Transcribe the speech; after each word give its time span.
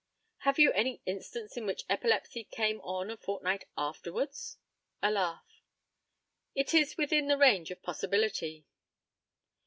Have 0.39 0.57
you 0.57 0.71
any 0.71 0.99
instance 1.05 1.57
in 1.57 1.67
which 1.67 1.83
epilepsy 1.87 2.43
came 2.43 2.81
on 2.81 3.11
a 3.11 3.17
fortnight 3.17 3.65
afterwards? 3.77 4.57
(A 5.03 5.11
laugh.) 5.11 5.61
It 6.55 6.73
is 6.73 6.97
within 6.97 7.27
the 7.27 7.37
range 7.37 7.69
of 7.69 7.83
possibility. 7.83 8.65